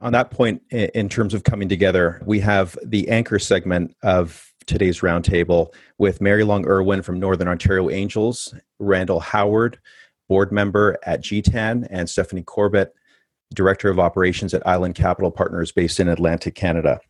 On 0.00 0.12
that 0.12 0.30
point, 0.30 0.62
in 0.70 1.08
terms 1.08 1.34
of 1.34 1.42
coming 1.42 1.68
together, 1.68 2.22
we 2.24 2.38
have 2.40 2.78
the 2.84 3.08
anchor 3.08 3.38
segment 3.38 3.96
of 4.02 4.52
today's 4.66 5.00
roundtable 5.00 5.72
with 5.98 6.20
Mary 6.20 6.44
Long 6.44 6.64
Irwin 6.66 7.02
from 7.02 7.18
Northern 7.18 7.48
Ontario 7.48 7.90
Angels, 7.90 8.54
Randall 8.78 9.18
Howard, 9.18 9.78
board 10.28 10.52
member 10.52 10.98
at 11.04 11.22
GTAN, 11.22 11.88
and 11.90 12.08
Stephanie 12.08 12.42
Corbett, 12.42 12.94
director 13.54 13.88
of 13.88 13.98
operations 13.98 14.54
at 14.54 14.64
Island 14.66 14.94
Capital 14.94 15.32
Partners 15.32 15.72
based 15.72 15.98
in 15.98 16.08
Atlantic, 16.08 16.54
Canada. 16.54 17.00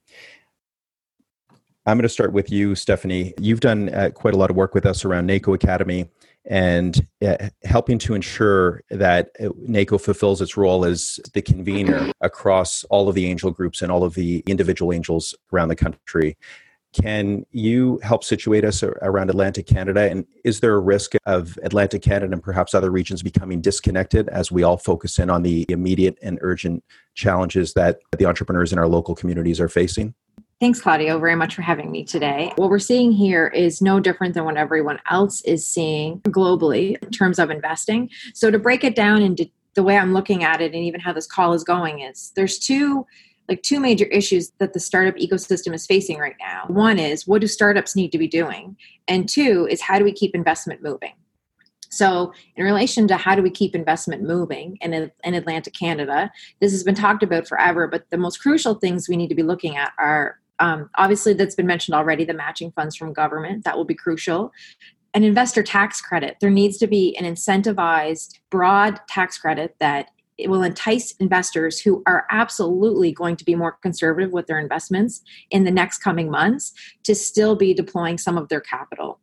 I'm 1.84 1.96
going 1.96 2.02
to 2.02 2.08
start 2.08 2.32
with 2.32 2.50
you, 2.50 2.74
Stephanie. 2.74 3.34
You've 3.38 3.60
done 3.60 3.92
uh, 3.94 4.10
quite 4.14 4.34
a 4.34 4.36
lot 4.36 4.50
of 4.50 4.56
work 4.56 4.74
with 4.74 4.86
us 4.86 5.04
around 5.04 5.26
NACO 5.26 5.52
Academy 5.52 6.08
and 6.48 7.06
uh, 7.24 7.36
helping 7.62 7.98
to 7.98 8.14
ensure 8.14 8.82
that 8.90 9.30
uh, 9.38 9.50
NACO 9.58 9.98
fulfills 9.98 10.40
its 10.40 10.56
role 10.56 10.84
as 10.84 11.20
the 11.34 11.42
convener 11.42 12.10
across 12.22 12.84
all 12.84 13.08
of 13.08 13.14
the 13.14 13.26
angel 13.26 13.50
groups 13.50 13.82
and 13.82 13.92
all 13.92 14.02
of 14.02 14.14
the 14.14 14.42
individual 14.46 14.92
angels 14.92 15.34
around 15.52 15.68
the 15.68 15.76
country. 15.76 16.36
Can 16.94 17.44
you 17.52 18.00
help 18.02 18.24
situate 18.24 18.64
us 18.64 18.82
around 18.82 19.28
Atlantic 19.28 19.66
Canada? 19.66 20.10
And 20.10 20.26
is 20.42 20.60
there 20.60 20.74
a 20.74 20.80
risk 20.80 21.12
of 21.26 21.58
Atlantic 21.62 22.00
Canada 22.00 22.32
and 22.32 22.42
perhaps 22.42 22.72
other 22.72 22.90
regions 22.90 23.22
becoming 23.22 23.60
disconnected 23.60 24.26
as 24.30 24.50
we 24.50 24.62
all 24.62 24.78
focus 24.78 25.18
in 25.18 25.28
on 25.28 25.42
the 25.42 25.66
immediate 25.68 26.16
and 26.22 26.38
urgent 26.40 26.82
challenges 27.14 27.74
that 27.74 27.98
the 28.16 28.24
entrepreneurs 28.24 28.72
in 28.72 28.78
our 28.78 28.88
local 28.88 29.14
communities 29.14 29.60
are 29.60 29.68
facing? 29.68 30.14
Thanks, 30.60 30.80
Claudio, 30.80 31.20
very 31.20 31.36
much 31.36 31.54
for 31.54 31.62
having 31.62 31.92
me 31.92 32.02
today. 32.02 32.52
What 32.56 32.68
we're 32.68 32.80
seeing 32.80 33.12
here 33.12 33.46
is 33.46 33.80
no 33.80 34.00
different 34.00 34.34
than 34.34 34.44
what 34.44 34.56
everyone 34.56 34.98
else 35.08 35.40
is 35.42 35.64
seeing 35.64 36.18
globally 36.22 37.00
in 37.00 37.10
terms 37.10 37.38
of 37.38 37.50
investing. 37.50 38.10
So, 38.34 38.50
to 38.50 38.58
break 38.58 38.82
it 38.82 38.96
down 38.96 39.22
into 39.22 39.48
the 39.74 39.84
way 39.84 39.96
I'm 39.96 40.12
looking 40.12 40.42
at 40.42 40.60
it 40.60 40.74
and 40.74 40.82
even 40.82 40.98
how 40.98 41.12
this 41.12 41.28
call 41.28 41.52
is 41.52 41.62
going 41.62 42.00
is 42.00 42.32
there's 42.34 42.58
two 42.58 43.06
like 43.48 43.62
two 43.62 43.78
major 43.78 44.06
issues 44.06 44.50
that 44.58 44.72
the 44.72 44.80
startup 44.80 45.14
ecosystem 45.14 45.72
is 45.74 45.86
facing 45.86 46.18
right 46.18 46.34
now. 46.40 46.64
One 46.66 46.98
is 46.98 47.24
what 47.24 47.40
do 47.40 47.46
startups 47.46 47.94
need 47.94 48.10
to 48.10 48.18
be 48.18 48.28
doing? 48.28 48.76
And 49.06 49.28
two 49.28 49.68
is 49.70 49.80
how 49.80 49.96
do 49.96 50.04
we 50.04 50.12
keep 50.12 50.34
investment 50.34 50.82
moving? 50.82 51.14
So, 51.88 52.32
in 52.56 52.64
relation 52.64 53.06
to 53.08 53.16
how 53.16 53.36
do 53.36 53.42
we 53.42 53.50
keep 53.50 53.76
investment 53.76 54.24
moving 54.24 54.76
in, 54.80 54.92
in 54.92 55.34
Atlantic 55.34 55.74
Canada, 55.74 56.32
this 56.60 56.72
has 56.72 56.82
been 56.82 56.96
talked 56.96 57.22
about 57.22 57.46
forever, 57.46 57.86
but 57.86 58.10
the 58.10 58.18
most 58.18 58.38
crucial 58.38 58.74
things 58.74 59.08
we 59.08 59.16
need 59.16 59.28
to 59.28 59.36
be 59.36 59.44
looking 59.44 59.76
at 59.76 59.92
are 59.98 60.40
um, 60.60 60.90
obviously, 60.96 61.32
that's 61.32 61.54
been 61.54 61.66
mentioned 61.66 61.94
already 61.94 62.24
the 62.24 62.34
matching 62.34 62.72
funds 62.72 62.96
from 62.96 63.12
government, 63.12 63.64
that 63.64 63.76
will 63.76 63.84
be 63.84 63.94
crucial. 63.94 64.52
An 65.14 65.24
investor 65.24 65.62
tax 65.62 66.00
credit, 66.00 66.36
there 66.40 66.50
needs 66.50 66.76
to 66.78 66.86
be 66.86 67.16
an 67.16 67.24
incentivized, 67.24 68.38
broad 68.50 69.00
tax 69.08 69.38
credit 69.38 69.76
that 69.80 70.10
it 70.36 70.48
will 70.48 70.62
entice 70.62 71.12
investors 71.12 71.80
who 71.80 72.02
are 72.06 72.26
absolutely 72.30 73.12
going 73.12 73.34
to 73.36 73.44
be 73.44 73.56
more 73.56 73.72
conservative 73.82 74.32
with 74.32 74.46
their 74.46 74.60
investments 74.60 75.22
in 75.50 75.64
the 75.64 75.70
next 75.70 75.98
coming 75.98 76.30
months 76.30 76.72
to 77.02 77.14
still 77.14 77.56
be 77.56 77.74
deploying 77.74 78.18
some 78.18 78.38
of 78.38 78.48
their 78.48 78.60
capital. 78.60 79.18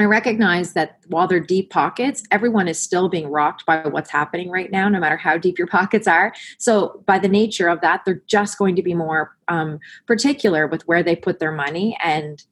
I 0.00 0.04
recognize 0.04 0.74
that 0.74 0.98
while 1.08 1.26
they're 1.26 1.40
deep 1.40 1.70
pockets, 1.70 2.22
everyone 2.30 2.68
is 2.68 2.78
still 2.78 3.08
being 3.08 3.28
rocked 3.28 3.66
by 3.66 3.86
what's 3.88 4.10
happening 4.10 4.48
right 4.48 4.70
now, 4.70 4.88
no 4.88 5.00
matter 5.00 5.16
how 5.16 5.38
deep 5.38 5.58
your 5.58 5.66
pockets 5.78 6.06
are. 6.06 6.32
So, 6.58 7.02
by 7.06 7.18
the 7.18 7.28
nature 7.28 7.68
of 7.68 7.80
that, 7.80 8.04
they're 8.04 8.22
just 8.26 8.58
going 8.58 8.76
to 8.76 8.82
be 8.82 8.94
more 8.94 9.36
um, 9.48 9.80
particular 10.06 10.66
with 10.66 10.86
where 10.86 11.02
they 11.02 11.16
put 11.16 11.38
their 11.38 11.52
money 11.52 11.96
and 12.02 12.42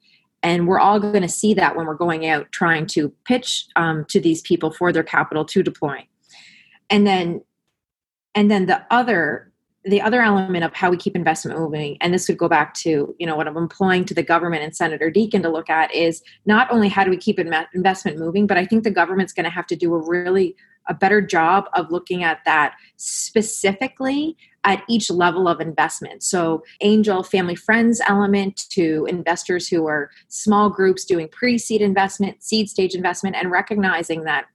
and 0.42 0.68
we're 0.68 0.78
all 0.78 1.00
going 1.00 1.22
to 1.22 1.28
see 1.28 1.54
that 1.54 1.74
when 1.74 1.86
we're 1.86 1.94
going 1.94 2.26
out 2.28 2.52
trying 2.52 2.86
to 2.86 3.08
pitch 3.24 3.66
um, 3.74 4.04
to 4.04 4.20
these 4.20 4.42
people 4.42 4.70
for 4.70 4.92
their 4.92 5.02
capital 5.02 5.44
to 5.44 5.62
deploy 5.62 6.06
and 6.90 7.06
then 7.06 7.42
and 8.34 8.50
then 8.50 8.66
the 8.66 8.84
other 8.90 9.52
the 9.86 10.00
other 10.00 10.20
element 10.20 10.64
of 10.64 10.74
how 10.74 10.90
we 10.90 10.96
keep 10.96 11.14
investment 11.14 11.58
moving 11.58 11.96
and 12.00 12.12
this 12.12 12.28
would 12.28 12.38
go 12.38 12.48
back 12.48 12.74
to 12.74 13.14
you 13.18 13.26
know 13.26 13.36
what 13.36 13.46
i'm 13.46 13.56
employing 13.56 14.04
to 14.04 14.14
the 14.14 14.22
government 14.22 14.62
and 14.62 14.74
senator 14.74 15.10
deacon 15.10 15.42
to 15.42 15.48
look 15.48 15.70
at 15.70 15.94
is 15.94 16.22
not 16.44 16.70
only 16.70 16.88
how 16.88 17.04
do 17.04 17.10
we 17.10 17.16
keep 17.16 17.38
investment 17.38 18.18
moving 18.18 18.46
but 18.46 18.58
i 18.58 18.64
think 18.64 18.84
the 18.84 18.90
government's 18.90 19.32
going 19.32 19.44
to 19.44 19.50
have 19.50 19.66
to 19.66 19.76
do 19.76 19.94
a 19.94 19.98
really 19.98 20.56
a 20.88 20.94
better 20.94 21.20
job 21.20 21.64
of 21.74 21.90
looking 21.90 22.22
at 22.22 22.40
that 22.44 22.74
specifically 22.96 24.36
at 24.64 24.82
each 24.88 25.10
level 25.10 25.48
of 25.48 25.60
investment. 25.60 26.22
So, 26.22 26.62
angel 26.80 27.22
family 27.22 27.54
friends 27.54 28.00
element 28.06 28.66
to 28.70 29.06
investors 29.08 29.68
who 29.68 29.86
are 29.86 30.10
small 30.28 30.68
groups 30.68 31.04
doing 31.04 31.28
pre 31.28 31.56
seed 31.58 31.80
investment, 31.80 32.42
seed 32.42 32.68
stage 32.68 32.94
investment, 32.94 33.36
and 33.36 33.50
recognizing 33.50 34.24
that 34.24 34.46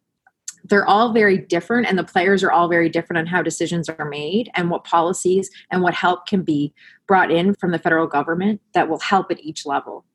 they're 0.65 0.87
all 0.87 1.13
very 1.13 1.37
different 1.37 1.87
and 1.87 1.97
the 1.97 2.03
players 2.03 2.43
are 2.43 2.51
all 2.51 2.67
very 2.67 2.89
different 2.89 3.19
on 3.19 3.25
how 3.25 3.41
decisions 3.41 3.89
are 3.89 4.09
made 4.09 4.49
and 4.55 4.69
what 4.69 4.83
policies 4.83 5.49
and 5.71 5.81
what 5.81 5.93
help 5.93 6.27
can 6.27 6.41
be 6.43 6.73
brought 7.07 7.31
in 7.31 7.53
from 7.55 7.71
the 7.71 7.79
federal 7.79 8.07
government 8.07 8.61
that 8.73 8.87
will 8.87 8.99
help 8.99 9.31
at 9.31 9.39
each 9.39 9.65
level. 9.65 10.05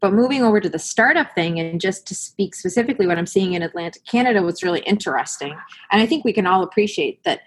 But 0.00 0.12
moving 0.12 0.42
over 0.42 0.60
to 0.60 0.68
the 0.68 0.78
startup 0.78 1.34
thing 1.34 1.58
and 1.58 1.80
just 1.80 2.06
to 2.08 2.14
speak 2.14 2.54
specifically 2.54 3.06
what 3.06 3.18
i'm 3.18 3.26
seeing 3.26 3.54
in 3.54 3.62
atlantic 3.62 4.04
canada 4.04 4.42
was 4.42 4.62
really 4.62 4.80
interesting 4.80 5.56
and 5.90 6.02
i 6.02 6.06
think 6.06 6.24
we 6.24 6.34
can 6.34 6.46
all 6.46 6.62
appreciate 6.62 7.24
that 7.24 7.40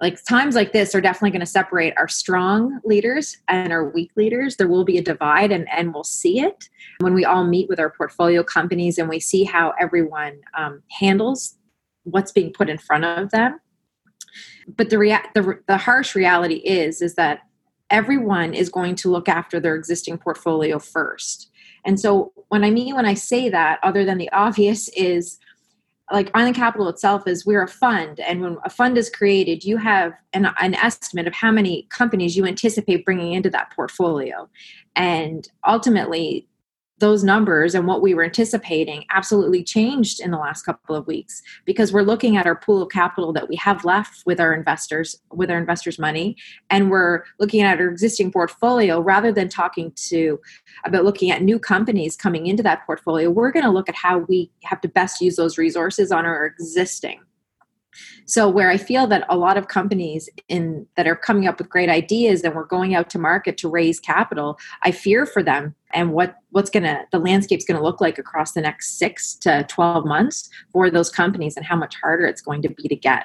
like 0.00 0.22
times 0.24 0.54
like 0.54 0.72
this 0.72 0.94
are 0.94 1.00
definitely 1.00 1.30
going 1.30 1.40
to 1.40 1.46
separate 1.46 1.94
our 1.96 2.08
strong 2.08 2.80
leaders 2.84 3.38
and 3.48 3.72
our 3.72 3.88
weak 3.88 4.10
leaders. 4.14 4.56
There 4.56 4.68
will 4.68 4.84
be 4.84 4.98
a 4.98 5.02
divide 5.02 5.50
and, 5.50 5.66
and 5.72 5.94
we'll 5.94 6.04
see 6.04 6.40
it. 6.40 6.68
When 7.00 7.14
we 7.14 7.24
all 7.24 7.44
meet 7.44 7.68
with 7.68 7.80
our 7.80 7.90
portfolio 7.90 8.42
companies 8.42 8.98
and 8.98 9.08
we 9.08 9.20
see 9.20 9.44
how 9.44 9.72
everyone 9.80 10.40
um, 10.56 10.82
handles 10.90 11.56
what's 12.06 12.32
being 12.32 12.52
put 12.52 12.68
in 12.68 12.78
front 12.78 13.04
of 13.04 13.30
them. 13.30 13.60
But 14.68 14.90
the, 14.90 14.98
rea- 14.98 15.30
the 15.34 15.60
the 15.66 15.76
harsh 15.76 16.14
reality 16.14 16.56
is 16.56 17.00
is 17.00 17.14
that 17.14 17.40
everyone 17.90 18.54
is 18.54 18.68
going 18.68 18.96
to 18.96 19.10
look 19.10 19.28
after 19.28 19.60
their 19.60 19.76
existing 19.76 20.18
portfolio 20.18 20.78
first. 20.78 21.50
And 21.84 22.00
so 22.00 22.32
when 22.48 22.64
i 22.64 22.70
mean 22.70 22.94
when 22.94 23.06
i 23.06 23.14
say 23.14 23.48
that 23.48 23.78
other 23.82 24.04
than 24.04 24.18
the 24.18 24.30
obvious 24.32 24.88
is 24.90 25.38
like 26.12 26.30
Island 26.34 26.54
Capital 26.54 26.88
itself 26.88 27.26
is 27.26 27.44
we're 27.44 27.64
a 27.64 27.68
fund, 27.68 28.20
and 28.20 28.40
when 28.40 28.58
a 28.64 28.70
fund 28.70 28.96
is 28.96 29.10
created, 29.10 29.64
you 29.64 29.76
have 29.76 30.12
an, 30.32 30.48
an 30.60 30.74
estimate 30.74 31.26
of 31.26 31.34
how 31.34 31.50
many 31.50 31.82
companies 31.90 32.36
you 32.36 32.46
anticipate 32.46 33.04
bringing 33.04 33.32
into 33.32 33.50
that 33.50 33.72
portfolio, 33.74 34.48
and 34.94 35.48
ultimately, 35.66 36.46
those 36.98 37.22
numbers 37.22 37.74
and 37.74 37.86
what 37.86 38.00
we 38.00 38.14
were 38.14 38.24
anticipating 38.24 39.04
absolutely 39.10 39.62
changed 39.62 40.20
in 40.20 40.30
the 40.30 40.38
last 40.38 40.62
couple 40.62 40.96
of 40.96 41.06
weeks 41.06 41.42
because 41.64 41.92
we're 41.92 42.02
looking 42.02 42.36
at 42.36 42.46
our 42.46 42.56
pool 42.56 42.82
of 42.82 42.90
capital 42.90 43.32
that 43.32 43.48
we 43.48 43.56
have 43.56 43.84
left 43.84 44.22
with 44.24 44.40
our 44.40 44.54
investors 44.54 45.20
with 45.32 45.50
our 45.50 45.58
investors 45.58 45.98
money. 45.98 46.36
And 46.70 46.90
we're 46.90 47.24
looking 47.38 47.60
at 47.60 47.78
our 47.78 47.88
existing 47.88 48.32
portfolio 48.32 49.00
rather 49.00 49.30
than 49.30 49.48
talking 49.48 49.92
to 50.08 50.40
about 50.84 51.04
looking 51.04 51.30
at 51.30 51.42
new 51.42 51.58
companies 51.58 52.16
coming 52.16 52.46
into 52.46 52.62
that 52.62 52.86
portfolio. 52.86 53.30
We're 53.30 53.52
going 53.52 53.64
to 53.64 53.70
look 53.70 53.88
at 53.88 53.94
how 53.94 54.18
we 54.18 54.50
have 54.64 54.80
to 54.80 54.88
best 54.88 55.20
use 55.20 55.36
those 55.36 55.58
resources 55.58 56.10
on 56.10 56.24
our 56.24 56.46
existing 56.46 57.20
so 58.24 58.48
where 58.48 58.70
I 58.70 58.76
feel 58.76 59.06
that 59.08 59.24
a 59.28 59.36
lot 59.36 59.56
of 59.56 59.68
companies 59.68 60.28
in 60.48 60.86
that 60.96 61.06
are 61.06 61.16
coming 61.16 61.46
up 61.46 61.58
with 61.58 61.68
great 61.68 61.88
ideas 61.88 62.42
and 62.42 62.54
we're 62.54 62.64
going 62.64 62.94
out 62.94 63.10
to 63.10 63.18
market 63.18 63.56
to 63.58 63.68
raise 63.68 64.00
capital, 64.00 64.58
I 64.82 64.90
fear 64.90 65.26
for 65.26 65.42
them 65.42 65.74
and 65.92 66.12
what 66.12 66.36
what's 66.50 66.70
gonna 66.70 67.04
the 67.12 67.18
landscape's 67.18 67.64
gonna 67.64 67.82
look 67.82 68.00
like 68.00 68.18
across 68.18 68.52
the 68.52 68.60
next 68.60 68.98
six 68.98 69.34
to 69.36 69.64
twelve 69.68 70.04
months 70.04 70.48
for 70.72 70.90
those 70.90 71.10
companies 71.10 71.56
and 71.56 71.64
how 71.64 71.76
much 71.76 71.94
harder 72.00 72.26
it's 72.26 72.42
going 72.42 72.62
to 72.62 72.68
be 72.68 72.88
to 72.88 72.96
get. 72.96 73.24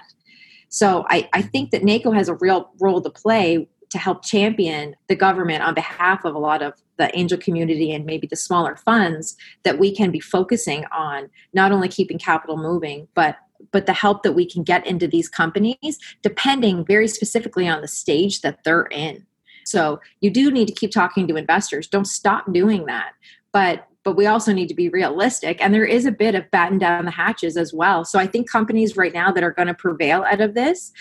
So 0.69 1.05
I, 1.09 1.29
I 1.33 1.41
think 1.41 1.71
that 1.71 1.83
NACO 1.83 2.11
has 2.11 2.29
a 2.29 2.35
real 2.35 2.71
role 2.79 3.01
to 3.01 3.09
play 3.09 3.67
to 3.91 3.97
help 3.97 4.23
champion 4.23 4.95
the 5.09 5.15
government 5.15 5.61
on 5.61 5.73
behalf 5.73 6.23
of 6.23 6.33
a 6.33 6.39
lot 6.39 6.61
of 6.61 6.73
the 6.97 7.15
angel 7.17 7.37
community 7.37 7.91
and 7.91 8.05
maybe 8.05 8.25
the 8.25 8.37
smaller 8.37 8.75
funds 8.77 9.35
that 9.63 9.77
we 9.79 9.93
can 9.93 10.11
be 10.11 10.19
focusing 10.19 10.85
on 10.93 11.29
not 11.53 11.71
only 11.71 11.89
keeping 11.89 12.17
capital 12.17 12.57
moving 12.57 13.07
but 13.15 13.35
but 13.71 13.85
the 13.85 13.93
help 13.93 14.23
that 14.23 14.33
we 14.33 14.45
can 14.45 14.63
get 14.63 14.85
into 14.85 15.07
these 15.07 15.29
companies 15.29 15.97
depending 16.21 16.85
very 16.85 17.07
specifically 17.07 17.67
on 17.67 17.81
the 17.81 17.87
stage 17.87 18.41
that 18.41 18.63
they're 18.63 18.87
in. 18.91 19.25
So 19.65 19.99
you 20.21 20.31
do 20.31 20.51
need 20.51 20.67
to 20.67 20.73
keep 20.73 20.91
talking 20.91 21.27
to 21.27 21.35
investors. 21.35 21.87
Don't 21.87 22.05
stop 22.05 22.51
doing 22.51 22.85
that. 22.85 23.13
But 23.51 23.87
but 24.03 24.15
we 24.15 24.25
also 24.25 24.51
need 24.51 24.67
to 24.67 24.73
be 24.73 24.89
realistic 24.89 25.61
and 25.61 25.75
there 25.75 25.85
is 25.85 26.07
a 26.07 26.11
bit 26.11 26.33
of 26.33 26.49
batten 26.49 26.79
down 26.79 27.05
the 27.05 27.11
hatches 27.11 27.55
as 27.55 27.73
well. 27.73 28.03
So 28.03 28.17
i 28.17 28.25
think 28.25 28.49
companies 28.49 28.97
right 28.97 29.13
now 29.13 29.31
that 29.31 29.43
are 29.43 29.51
going 29.51 29.67
to 29.67 29.73
prevail 29.73 30.23
out 30.23 30.41
of 30.41 30.55
this 30.55 30.91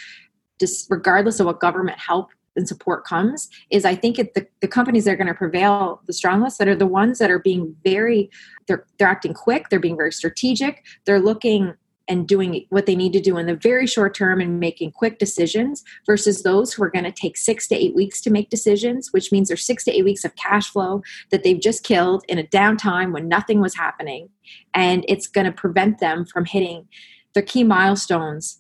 just 0.61 0.87
regardless 0.91 1.41
of 1.41 1.47
what 1.47 1.59
government 1.59 1.99
help 1.99 2.29
and 2.57 2.69
support 2.69 3.05
comes 3.05 3.49
is 3.71 3.85
i 3.85 3.95
think 3.95 4.19
it, 4.19 4.35
the, 4.35 4.47
the 4.61 4.69
companies 4.69 5.05
that 5.05 5.13
are 5.13 5.17
going 5.17 5.27
to 5.27 5.35
prevail 5.35 6.03
the 6.07 6.13
strongest 6.13 6.59
that 6.59 6.69
are 6.69 6.77
the 6.77 6.87
ones 6.87 7.19
that 7.19 7.31
are 7.31 7.39
being 7.39 7.75
very 7.85 8.31
they're, 8.67 8.85
they're 8.99 9.09
acting 9.09 9.35
quick 9.35 9.69
they're 9.69 9.81
being 9.81 9.97
very 9.97 10.13
strategic 10.13 10.85
they're 11.07 11.21
looking 11.21 11.75
and 12.11 12.27
doing 12.27 12.67
what 12.71 12.87
they 12.87 12.97
need 12.97 13.13
to 13.13 13.21
do 13.21 13.39
in 13.39 13.47
the 13.47 13.55
very 13.55 13.87
short 13.87 14.17
term 14.17 14.41
and 14.41 14.59
making 14.59 14.91
quick 14.91 15.21
decisions 15.21 15.85
versus 16.05 16.43
those 16.43 16.73
who 16.73 16.83
are 16.83 16.91
going 16.91 17.05
to 17.05 17.13
take 17.13 17.37
six 17.37 17.69
to 17.69 17.77
eight 17.77 17.95
weeks 17.95 18.21
to 18.21 18.31
make 18.31 18.51
decisions, 18.51 19.13
which 19.13 19.31
means 19.31 19.47
there's 19.47 19.65
six 19.65 19.85
to 19.85 19.93
eight 19.93 20.05
weeks 20.05 20.25
of 20.25 20.35
cash 20.35 20.69
flow 20.69 21.03
that 21.31 21.45
they've 21.45 21.61
just 21.61 21.85
killed 21.85 22.25
in 22.29 22.37
a 22.37 22.43
downtime 22.43 23.13
when 23.13 23.29
nothing 23.29 23.61
was 23.61 23.77
happening. 23.77 24.29
And 24.75 25.05
it's 25.07 25.29
going 25.29 25.45
to 25.45 25.53
prevent 25.53 26.01
them 26.01 26.27
from 26.27 26.47
hitting 26.47 26.89
their 27.33 27.45
key 27.45 27.63
milestones 27.63 28.59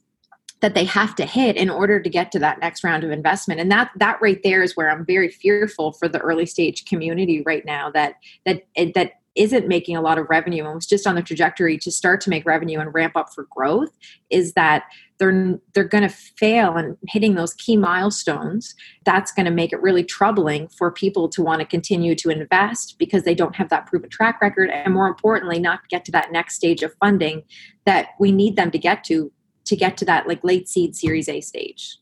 that 0.60 0.74
they 0.74 0.84
have 0.84 1.16
to 1.16 1.24
hit 1.24 1.56
in 1.56 1.70
order 1.70 2.00
to 2.00 2.08
get 2.08 2.30
to 2.30 2.38
that 2.38 2.60
next 2.60 2.84
round 2.84 3.02
of 3.02 3.10
investment 3.10 3.60
and 3.60 3.72
that 3.72 3.90
that 3.96 4.20
right 4.20 4.42
there 4.42 4.62
is 4.62 4.76
where 4.76 4.90
i'm 4.90 5.06
very 5.06 5.30
fearful 5.30 5.90
for 5.92 6.06
the 6.06 6.18
early 6.18 6.44
stage 6.44 6.84
community 6.84 7.42
right 7.46 7.64
now 7.64 7.90
that 7.90 8.16
that 8.44 8.62
that 8.94 9.12
isn't 9.40 9.66
making 9.66 9.96
a 9.96 10.02
lot 10.02 10.18
of 10.18 10.26
revenue 10.28 10.66
and 10.66 10.74
was 10.74 10.84
just 10.84 11.06
on 11.06 11.14
the 11.14 11.22
trajectory 11.22 11.78
to 11.78 11.90
start 11.90 12.20
to 12.20 12.28
make 12.28 12.44
revenue 12.44 12.78
and 12.78 12.92
ramp 12.92 13.16
up 13.16 13.32
for 13.34 13.46
growth 13.50 13.88
is 14.28 14.52
that 14.52 14.84
they're 15.18 15.58
they're 15.72 15.82
going 15.82 16.06
to 16.06 16.14
fail 16.14 16.76
and 16.76 16.98
hitting 17.08 17.36
those 17.36 17.54
key 17.54 17.74
milestones 17.74 18.74
that's 19.06 19.32
going 19.32 19.46
to 19.46 19.50
make 19.50 19.72
it 19.72 19.80
really 19.80 20.04
troubling 20.04 20.68
for 20.68 20.92
people 20.92 21.26
to 21.26 21.40
want 21.40 21.60
to 21.60 21.64
continue 21.64 22.14
to 22.14 22.28
invest 22.28 22.96
because 22.98 23.22
they 23.22 23.34
don't 23.34 23.56
have 23.56 23.70
that 23.70 23.86
proven 23.86 24.10
track 24.10 24.42
record 24.42 24.68
and 24.68 24.92
more 24.92 25.08
importantly 25.08 25.58
not 25.58 25.88
get 25.88 26.04
to 26.04 26.12
that 26.12 26.30
next 26.30 26.54
stage 26.54 26.82
of 26.82 26.92
funding 27.00 27.42
that 27.86 28.08
we 28.20 28.30
need 28.30 28.56
them 28.56 28.70
to 28.70 28.78
get 28.78 29.02
to 29.04 29.32
to 29.64 29.74
get 29.74 29.96
to 29.96 30.04
that 30.04 30.28
like 30.28 30.44
late 30.44 30.68
seed 30.68 30.94
series 30.94 31.30
A 31.30 31.40
stage. 31.40 31.96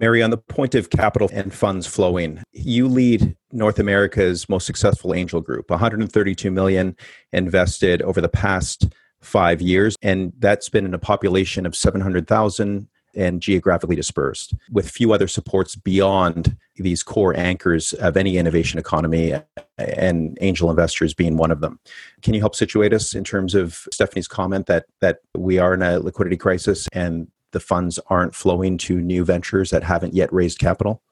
Mary, 0.00 0.22
on 0.22 0.30
the 0.30 0.38
point 0.38 0.74
of 0.74 0.88
capital 0.88 1.28
and 1.30 1.52
funds 1.52 1.86
flowing, 1.86 2.42
you 2.52 2.88
lead 2.88 3.36
North 3.52 3.78
America's 3.78 4.48
most 4.48 4.64
successful 4.64 5.12
angel 5.12 5.42
group, 5.42 5.68
132 5.68 6.50
million 6.50 6.96
invested 7.34 8.00
over 8.00 8.20
the 8.20 8.28
past 8.28 8.88
five 9.20 9.60
years, 9.60 9.96
and 10.00 10.32
that's 10.38 10.70
been 10.70 10.86
in 10.86 10.94
a 10.94 10.98
population 10.98 11.66
of 11.66 11.76
700,000 11.76 12.88
and 13.14 13.42
geographically 13.42 13.96
dispersed, 13.96 14.54
with 14.70 14.88
few 14.88 15.12
other 15.12 15.28
supports 15.28 15.76
beyond 15.76 16.56
these 16.76 17.02
core 17.02 17.36
anchors 17.36 17.92
of 17.94 18.16
any 18.16 18.38
innovation 18.38 18.78
economy, 18.78 19.34
and 19.76 20.38
angel 20.40 20.70
investors 20.70 21.12
being 21.12 21.36
one 21.36 21.50
of 21.50 21.60
them. 21.60 21.78
Can 22.22 22.32
you 22.32 22.40
help 22.40 22.54
situate 22.54 22.94
us 22.94 23.14
in 23.14 23.24
terms 23.24 23.54
of 23.54 23.86
Stephanie's 23.92 24.28
comment 24.28 24.66
that 24.66 24.86
that 25.00 25.18
we 25.36 25.58
are 25.58 25.74
in 25.74 25.82
a 25.82 25.98
liquidity 25.98 26.36
crisis 26.36 26.88
and 26.92 27.26
the 27.52 27.60
funds 27.60 27.98
aren't 28.08 28.34
flowing 28.34 28.78
to 28.78 29.00
new 29.00 29.24
ventures 29.24 29.70
that 29.70 29.84
haven't 29.84 30.14
yet 30.14 30.32
raised 30.32 30.58
capital? 30.58 31.02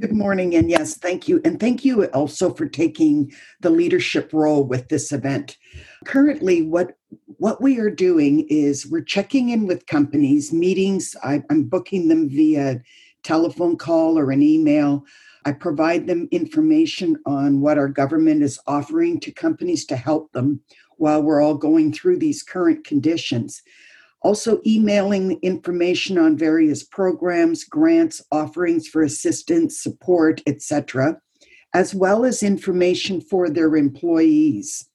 Good 0.00 0.12
morning, 0.12 0.54
and 0.54 0.70
yes, 0.70 0.96
thank 0.96 1.26
you. 1.26 1.40
And 1.44 1.58
thank 1.58 1.84
you 1.84 2.04
also 2.06 2.54
for 2.54 2.66
taking 2.66 3.32
the 3.60 3.70
leadership 3.70 4.32
role 4.32 4.62
with 4.62 4.88
this 4.88 5.10
event. 5.10 5.58
Currently, 6.04 6.62
what 6.62 6.96
what 7.38 7.60
we 7.60 7.80
are 7.80 7.90
doing 7.90 8.46
is 8.48 8.86
we're 8.86 9.02
checking 9.02 9.48
in 9.48 9.66
with 9.66 9.86
companies, 9.86 10.52
meetings. 10.52 11.16
I, 11.24 11.42
I'm 11.50 11.64
booking 11.64 12.06
them 12.06 12.28
via 12.28 12.80
telephone 13.24 13.76
call 13.76 14.16
or 14.18 14.30
an 14.30 14.42
email. 14.42 15.04
I 15.44 15.50
provide 15.50 16.06
them 16.06 16.28
information 16.30 17.18
on 17.26 17.60
what 17.60 17.76
our 17.76 17.88
government 17.88 18.44
is 18.44 18.60
offering 18.68 19.18
to 19.20 19.32
companies 19.32 19.84
to 19.86 19.96
help 19.96 20.30
them 20.30 20.60
while 20.98 21.20
we're 21.20 21.42
all 21.42 21.56
going 21.56 21.92
through 21.92 22.18
these 22.18 22.44
current 22.44 22.84
conditions 22.84 23.62
also 24.22 24.60
emailing 24.66 25.38
information 25.42 26.18
on 26.18 26.36
various 26.36 26.82
programs, 26.82 27.64
grants, 27.64 28.22
offerings 28.30 28.86
for 28.88 29.02
assistance, 29.02 29.80
support, 29.80 30.40
etc., 30.46 31.18
as 31.74 31.94
well 31.94 32.24
as 32.24 32.42
information 32.42 33.20
for 33.20 33.48
their 33.48 33.76
employees. 33.76 34.88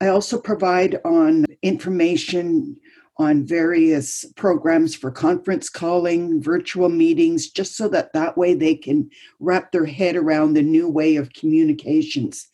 I 0.00 0.08
also 0.08 0.40
provide 0.40 1.00
on 1.04 1.44
information 1.62 2.76
on 3.18 3.44
various 3.44 4.24
programs 4.36 4.94
for 4.94 5.10
conference 5.10 5.68
calling, 5.68 6.40
virtual 6.40 6.88
meetings, 6.88 7.50
just 7.50 7.76
so 7.76 7.88
that 7.88 8.12
that 8.12 8.38
way 8.38 8.54
they 8.54 8.76
can 8.76 9.10
wrap 9.40 9.72
their 9.72 9.86
head 9.86 10.14
around 10.14 10.54
the 10.54 10.62
new 10.62 10.88
way 10.88 11.16
of 11.16 11.32
communications. 11.32 12.46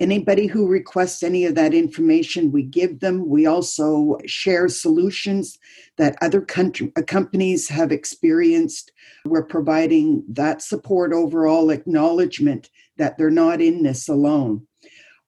Anybody 0.00 0.48
who 0.48 0.66
requests 0.66 1.22
any 1.22 1.44
of 1.44 1.54
that 1.54 1.72
information, 1.72 2.50
we 2.50 2.64
give 2.64 2.98
them. 2.98 3.28
We 3.28 3.46
also 3.46 4.18
share 4.26 4.68
solutions 4.68 5.56
that 5.98 6.16
other 6.20 6.40
country, 6.40 6.92
uh, 6.96 7.02
companies 7.02 7.68
have 7.68 7.92
experienced. 7.92 8.90
We're 9.24 9.44
providing 9.44 10.24
that 10.30 10.62
support, 10.62 11.12
overall 11.12 11.70
acknowledgement 11.70 12.70
that 12.96 13.16
they're 13.16 13.30
not 13.30 13.60
in 13.60 13.84
this 13.84 14.08
alone. 14.08 14.66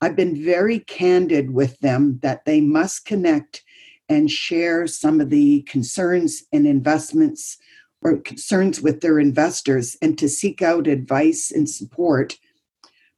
I've 0.01 0.17
been 0.17 0.45
very 0.45 0.81
candid 0.81 1.53
with 1.53 1.79
them 1.79 2.19
that 2.23 2.45
they 2.45 2.61
must 2.61 3.07
connect 3.07 3.63
and 4.09 4.31
share 4.31 4.87
some 4.89 5.21
of 5.21 5.31
the 5.31 5.63
concerns 5.63 6.43
and 6.53 6.67
investments 6.67 7.57
or 8.03 8.19
concerns 8.19 8.81
with 8.81 9.01
their 9.01 9.19
investors 9.19 9.97
and 10.03 10.19
to 10.19 10.29
seek 10.29 10.61
out 10.61 10.87
advice 10.87 11.51
and 11.51 11.69
support 11.69 12.37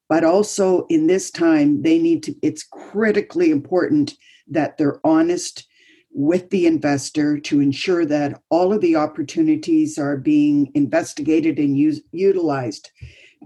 but 0.09 0.25
also 0.25 0.87
in 0.89 1.07
this 1.07 1.31
time 1.31 1.83
they 1.83 1.99
need 1.99 2.23
to 2.23 2.35
it's 2.43 2.63
critically 2.63 3.51
important 3.51 4.17
that 4.49 4.79
they're 4.79 5.01
honest 5.05 5.67
with 6.11 6.51
the 6.51 6.67
investor 6.67 7.39
to 7.39 7.61
ensure 7.61 8.05
that 8.05 8.41
all 8.49 8.73
of 8.73 8.81
the 8.81 8.97
opportunities 8.97 9.99
are 9.99 10.17
being 10.17 10.71
investigated 10.75 11.59
and 11.59 11.79
use, 11.79 12.01
utilized. 12.13 12.91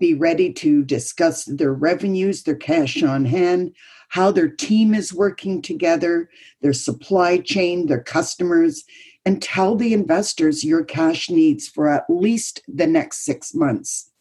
Be 0.01 0.15
ready 0.15 0.53
to 0.55 0.85
discuss 0.85 1.45
their 1.45 1.75
revenues 1.75 2.45
their 2.45 2.57
cash 2.57 3.03
on 3.03 3.25
hand 3.25 3.75
how 4.09 4.31
their 4.31 4.49
team 4.49 4.95
is 4.95 5.13
working 5.13 5.61
together 5.61 6.31
their 6.63 6.73
supply 6.73 7.39
chain 7.39 7.87
their 7.87 8.03
customers 8.03 8.85
and 9.25 9.43
tell 9.43 9.77
the 9.77 9.93
investors 9.93 10.65
your 10.65 10.83
cash 10.83 11.29
needs 11.29 11.69
for 11.69 11.89
at 11.89 12.05
least 12.09 12.63
the 12.67 12.87
next 12.87 13.25
six 13.25 13.55
months 13.55 14.12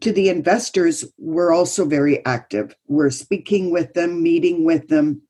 to 0.00 0.12
the 0.12 0.28
investors, 0.28 1.04
we're 1.18 1.52
also 1.52 1.84
very 1.84 2.24
active. 2.24 2.74
We're 2.86 3.10
speaking 3.10 3.70
with 3.70 3.94
them, 3.94 4.22
meeting 4.22 4.64
with 4.64 4.88
them. 4.88 5.22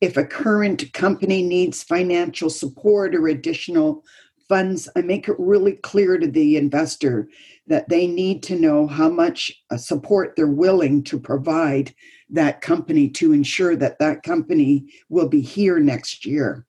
If 0.00 0.16
a 0.16 0.24
current 0.24 0.92
company 0.92 1.42
needs 1.42 1.82
financial 1.82 2.50
support 2.50 3.14
or 3.14 3.28
additional 3.28 4.04
funds, 4.48 4.88
I 4.94 5.00
make 5.00 5.28
it 5.28 5.36
really 5.38 5.72
clear 5.72 6.18
to 6.18 6.26
the 6.26 6.56
investor 6.56 7.28
that 7.66 7.88
they 7.88 8.06
need 8.06 8.42
to 8.44 8.58
know 8.58 8.86
how 8.86 9.08
much 9.08 9.50
uh, 9.70 9.76
support 9.76 10.34
they're 10.36 10.46
willing 10.46 11.02
to 11.04 11.18
provide 11.18 11.94
that 12.30 12.60
company 12.60 13.08
to 13.08 13.32
ensure 13.32 13.74
that 13.76 13.98
that 13.98 14.22
company 14.22 14.86
will 15.08 15.28
be 15.28 15.40
here 15.40 15.78
next 15.78 16.26
year 16.26 16.66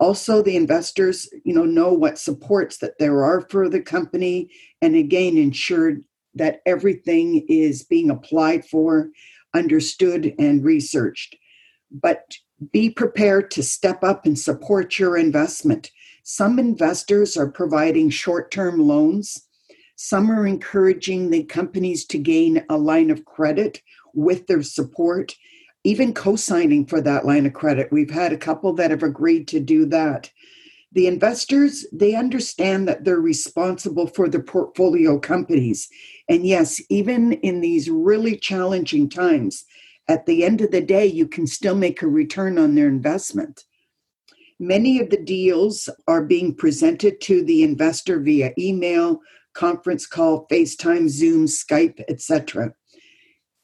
also 0.00 0.42
the 0.42 0.56
investors 0.56 1.28
you 1.44 1.54
know 1.54 1.64
know 1.64 1.92
what 1.92 2.18
supports 2.18 2.78
that 2.78 2.98
there 2.98 3.22
are 3.22 3.42
for 3.42 3.68
the 3.68 3.80
company 3.80 4.50
and 4.82 4.96
again 4.96 5.36
ensured 5.36 6.02
that 6.34 6.60
everything 6.66 7.44
is 7.48 7.82
being 7.82 8.10
applied 8.10 8.64
for, 8.64 9.10
understood, 9.54 10.34
and 10.38 10.64
researched. 10.64 11.36
But 11.90 12.36
be 12.72 12.90
prepared 12.90 13.50
to 13.52 13.62
step 13.62 14.04
up 14.04 14.26
and 14.26 14.38
support 14.38 14.98
your 14.98 15.16
investment. 15.16 15.90
Some 16.22 16.58
investors 16.58 17.36
are 17.36 17.50
providing 17.50 18.10
short 18.10 18.50
term 18.50 18.80
loans. 18.80 19.46
Some 19.96 20.30
are 20.30 20.46
encouraging 20.46 21.30
the 21.30 21.44
companies 21.44 22.04
to 22.06 22.18
gain 22.18 22.64
a 22.68 22.76
line 22.76 23.10
of 23.10 23.24
credit 23.24 23.82
with 24.14 24.46
their 24.46 24.62
support, 24.62 25.36
even 25.84 26.14
co 26.14 26.36
signing 26.36 26.86
for 26.86 27.00
that 27.00 27.26
line 27.26 27.46
of 27.46 27.52
credit. 27.52 27.90
We've 27.90 28.10
had 28.10 28.32
a 28.32 28.38
couple 28.38 28.72
that 28.74 28.90
have 28.90 29.02
agreed 29.02 29.48
to 29.48 29.60
do 29.60 29.86
that 29.86 30.30
the 30.92 31.06
investors 31.06 31.86
they 31.92 32.14
understand 32.14 32.88
that 32.88 33.04
they're 33.04 33.20
responsible 33.20 34.06
for 34.06 34.28
the 34.28 34.40
portfolio 34.40 35.18
companies. 35.18 35.88
And 36.28 36.46
yes 36.46 36.80
even 36.88 37.32
in 37.32 37.60
these 37.60 37.88
really 37.88 38.36
challenging 38.36 39.08
times 39.08 39.64
at 40.08 40.26
the 40.26 40.44
end 40.44 40.60
of 40.60 40.70
the 40.70 40.80
day 40.80 41.06
you 41.06 41.26
can 41.26 41.46
still 41.46 41.76
make 41.76 42.02
a 42.02 42.08
return 42.08 42.58
on 42.58 42.74
their 42.74 42.88
investment. 42.88 43.64
Many 44.58 45.00
of 45.00 45.10
the 45.10 45.22
deals 45.22 45.88
are 46.06 46.24
being 46.24 46.54
presented 46.54 47.20
to 47.22 47.42
the 47.44 47.62
investor 47.62 48.20
via 48.20 48.52
email 48.58 49.20
conference 49.54 50.06
call 50.06 50.46
facetime 50.48 51.08
zoom 51.08 51.46
skype 51.46 52.00
etc 52.08 52.72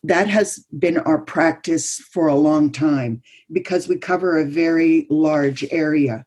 that 0.07 0.29
has 0.29 0.65
been 0.79 0.99
our 0.99 1.19
practice 1.19 1.99
for 2.13 2.29
a 2.29 2.35
long 2.35 2.71
time 2.71 3.21
because 3.53 3.89
we 3.89 3.97
cover 3.97 4.39
a 4.39 4.45
very 4.45 5.07
large 5.11 5.65
area 5.71 6.25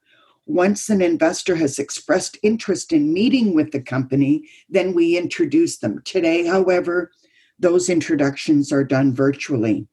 once 0.50 0.90
an 0.90 1.00
investor 1.00 1.56
has 1.56 1.78
expressed 1.78 2.36
interest 2.42 2.92
in 2.92 3.14
meeting 3.14 3.54
with 3.54 3.72
the 3.72 3.80
company, 3.80 4.44
then 4.68 4.96
we 4.96 5.16
introduce 5.16 5.78
them. 5.78 6.02
Today, 6.04 6.44
however, 6.44 7.12
those 7.60 7.88
introductions 7.88 8.72
are 8.72 8.84
done 8.84 9.14
virtually. 9.14 9.88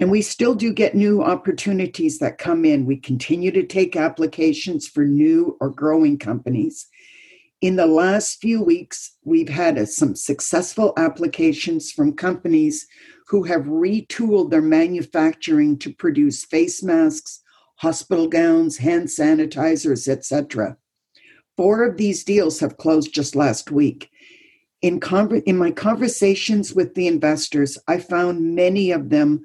And 0.00 0.10
we 0.10 0.22
still 0.22 0.56
do 0.56 0.72
get 0.72 0.96
new 0.96 1.22
opportunities 1.22 2.18
that 2.18 2.36
come 2.36 2.64
in. 2.64 2.84
We 2.84 2.96
continue 2.96 3.52
to 3.52 3.64
take 3.64 3.94
applications 3.94 4.88
for 4.88 5.04
new 5.04 5.56
or 5.60 5.70
growing 5.70 6.18
companies. 6.18 6.88
In 7.60 7.76
the 7.76 7.86
last 7.86 8.40
few 8.40 8.60
weeks, 8.60 9.18
we've 9.22 9.48
had 9.48 9.78
a, 9.78 9.86
some 9.86 10.16
successful 10.16 10.92
applications 10.96 11.92
from 11.92 12.16
companies 12.16 12.88
who 13.28 13.44
have 13.44 13.66
retooled 13.66 14.50
their 14.50 14.62
manufacturing 14.62 15.78
to 15.78 15.94
produce 15.94 16.44
face 16.44 16.82
masks, 16.82 17.40
hospital 17.80 18.28
gowns, 18.28 18.76
hand 18.76 19.08
sanitizers, 19.08 20.06
etc. 20.06 20.76
Four 21.56 21.82
of 21.82 21.96
these 21.96 22.24
deals 22.24 22.60
have 22.60 22.76
closed 22.76 23.14
just 23.14 23.34
last 23.34 23.70
week. 23.70 24.10
In, 24.82 25.00
in 25.46 25.56
my 25.56 25.70
conversations 25.70 26.74
with 26.74 26.94
the 26.94 27.06
investors, 27.06 27.78
I 27.88 27.98
found 27.98 28.54
many 28.54 28.90
of 28.90 29.08
them 29.08 29.44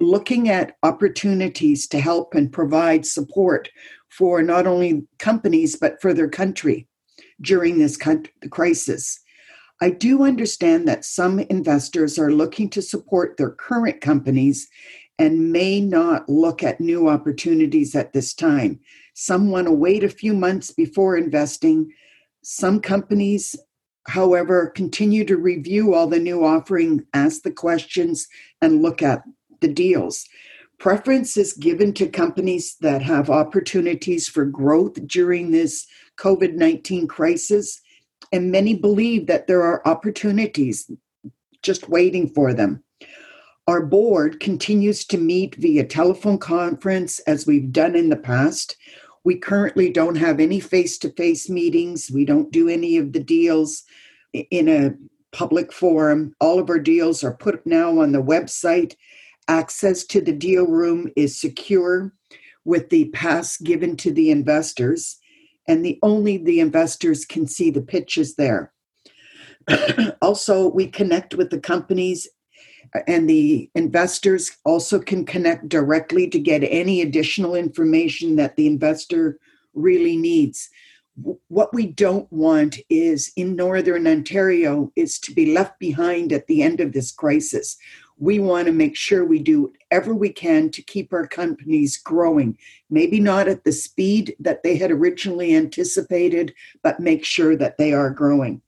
looking 0.00 0.48
at 0.48 0.76
opportunities 0.82 1.86
to 1.88 2.00
help 2.00 2.34
and 2.34 2.50
provide 2.50 3.04
support 3.04 3.68
for 4.08 4.42
not 4.42 4.66
only 4.66 5.06
companies 5.18 5.76
but 5.76 6.00
for 6.00 6.14
their 6.14 6.28
country 6.28 6.88
during 7.42 7.78
this 7.78 7.98
crisis. 8.50 9.20
I 9.82 9.90
do 9.90 10.22
understand 10.22 10.88
that 10.88 11.04
some 11.04 11.40
investors 11.40 12.18
are 12.18 12.32
looking 12.32 12.70
to 12.70 12.80
support 12.80 13.36
their 13.36 13.50
current 13.50 14.00
companies 14.00 14.68
and 15.18 15.52
may 15.52 15.80
not 15.80 16.28
look 16.28 16.62
at 16.62 16.80
new 16.80 17.08
opportunities 17.08 17.94
at 17.94 18.12
this 18.12 18.34
time. 18.34 18.80
Some 19.14 19.50
want 19.50 19.66
to 19.66 19.72
wait 19.72 20.04
a 20.04 20.08
few 20.08 20.34
months 20.34 20.70
before 20.70 21.16
investing. 21.16 21.92
Some 22.42 22.80
companies, 22.80 23.56
however, 24.06 24.68
continue 24.68 25.24
to 25.24 25.36
review 25.36 25.94
all 25.94 26.06
the 26.06 26.18
new 26.18 26.44
offering, 26.44 27.06
ask 27.14 27.42
the 27.42 27.50
questions, 27.50 28.28
and 28.60 28.82
look 28.82 29.02
at 29.02 29.22
the 29.60 29.68
deals. 29.68 30.26
Preference 30.78 31.38
is 31.38 31.54
given 31.54 31.94
to 31.94 32.06
companies 32.08 32.76
that 32.82 33.00
have 33.00 33.30
opportunities 33.30 34.28
for 34.28 34.44
growth 34.44 34.94
during 35.06 35.50
this 35.50 35.86
COVID 36.18 36.54
19 36.54 37.08
crisis, 37.08 37.80
and 38.32 38.52
many 38.52 38.74
believe 38.74 39.26
that 39.26 39.46
there 39.46 39.62
are 39.62 39.86
opportunities 39.88 40.90
just 41.62 41.88
waiting 41.88 42.28
for 42.28 42.52
them. 42.52 42.82
Our 43.68 43.84
board 43.84 44.40
continues 44.40 45.04
to 45.06 45.18
meet 45.18 45.56
via 45.56 45.84
telephone 45.84 46.38
conference 46.38 47.18
as 47.20 47.46
we've 47.46 47.72
done 47.72 47.96
in 47.96 48.08
the 48.08 48.16
past. 48.16 48.76
We 49.24 49.36
currently 49.36 49.90
don't 49.90 50.16
have 50.16 50.38
any 50.38 50.60
face 50.60 50.98
to 50.98 51.10
face 51.10 51.50
meetings. 51.50 52.10
We 52.12 52.24
don't 52.24 52.52
do 52.52 52.68
any 52.68 52.96
of 52.96 53.12
the 53.12 53.20
deals 53.20 53.82
in 54.32 54.68
a 54.68 54.94
public 55.32 55.72
forum. 55.72 56.32
All 56.40 56.60
of 56.60 56.70
our 56.70 56.78
deals 56.78 57.24
are 57.24 57.34
put 57.34 57.66
now 57.66 57.98
on 57.98 58.12
the 58.12 58.22
website 58.22 58.94
Access 59.48 60.04
to 60.06 60.20
the 60.20 60.32
deal 60.32 60.66
room 60.66 61.08
is 61.14 61.40
secure 61.40 62.12
with 62.64 62.88
the 62.90 63.06
pass 63.10 63.56
given 63.58 63.96
to 63.98 64.10
the 64.10 64.30
investors, 64.32 65.18
and 65.68 65.84
the 65.84 66.00
only 66.02 66.36
the 66.36 66.58
investors 66.58 67.24
can 67.24 67.46
see 67.46 67.70
the 67.70 67.82
pitches 67.82 68.34
there. 68.34 68.72
also, 70.22 70.68
we 70.68 70.88
connect 70.88 71.34
with 71.36 71.50
the 71.50 71.60
companies 71.60 72.28
and 73.06 73.28
the 73.28 73.70
investors 73.74 74.56
also 74.64 74.98
can 74.98 75.24
connect 75.24 75.68
directly 75.68 76.28
to 76.28 76.38
get 76.38 76.62
any 76.62 77.02
additional 77.02 77.54
information 77.54 78.36
that 78.36 78.56
the 78.56 78.66
investor 78.66 79.38
really 79.74 80.16
needs 80.16 80.70
what 81.48 81.72
we 81.72 81.86
don't 81.86 82.30
want 82.30 82.76
is 82.90 83.32
in 83.36 83.56
northern 83.56 84.06
ontario 84.06 84.92
is 84.96 85.18
to 85.18 85.32
be 85.32 85.54
left 85.54 85.78
behind 85.78 86.30
at 86.30 86.46
the 86.46 86.62
end 86.62 86.78
of 86.78 86.92
this 86.92 87.10
crisis 87.10 87.78
we 88.18 88.38
want 88.38 88.66
to 88.66 88.72
make 88.72 88.96
sure 88.96 89.24
we 89.24 89.38
do 89.38 89.72
whatever 89.90 90.14
we 90.14 90.30
can 90.30 90.70
to 90.70 90.82
keep 90.82 91.12
our 91.12 91.26
companies 91.26 91.98
growing. 91.98 92.56
Maybe 92.88 93.20
not 93.20 93.48
at 93.48 93.64
the 93.64 93.72
speed 93.72 94.34
that 94.40 94.62
they 94.62 94.76
had 94.76 94.90
originally 94.90 95.54
anticipated, 95.54 96.54
but 96.82 97.00
make 97.00 97.24
sure 97.24 97.56
that 97.56 97.76
they 97.76 97.92
are 97.92 98.10
growing. 98.10 98.62